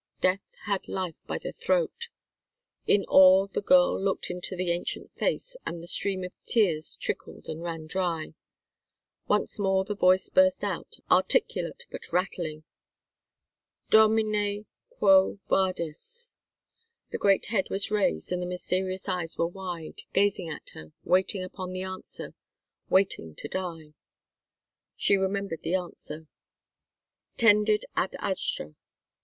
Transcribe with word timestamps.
Death 0.19 0.51
had 0.63 0.87
life 0.87 1.19
by 1.27 1.37
the 1.37 1.51
throat. 1.51 2.09
In 2.87 3.03
awe, 3.07 3.45
the 3.45 3.61
girl 3.61 4.03
looked 4.03 4.31
into 4.31 4.55
the 4.55 4.71
ancient 4.71 5.13
face, 5.15 5.55
and 5.63 5.79
the 5.83 5.87
stream 5.87 6.23
of 6.23 6.31
tears 6.43 6.95
trickled 6.95 7.45
and 7.47 7.61
ran 7.61 7.85
dry. 7.85 8.33
Once 9.27 9.59
more 9.59 9.85
the 9.85 9.93
voice 9.93 10.27
burst 10.29 10.63
out, 10.63 10.95
articulate 11.11 11.85
but 11.91 12.11
rattling. 12.11 12.63
"Domine 13.91 14.65
quo 14.89 15.37
vadis?" 15.47 16.33
The 17.11 17.19
great 17.19 17.45
head 17.53 17.69
was 17.69 17.91
raised, 17.91 18.31
and 18.31 18.41
the 18.41 18.47
mysterious 18.47 19.07
eyes 19.07 19.37
were 19.37 19.45
wide, 19.45 20.01
gazing 20.13 20.49
at 20.49 20.69
her, 20.69 20.93
waiting 21.03 21.43
upon 21.43 21.73
the 21.73 21.83
answer, 21.83 22.33
waiting 22.89 23.35
to 23.35 23.47
die. 23.47 23.93
She 24.95 25.15
remembered 25.15 25.61
the 25.61 25.75
answer. 25.75 26.25
"Tendit 27.37 27.83
ad 27.95 28.15
astra." 28.17 28.73